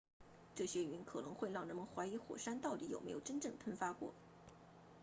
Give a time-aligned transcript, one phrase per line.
[0.55, 4.15] 这些云可能会让人们怀疑火山到底有没有真正喷发过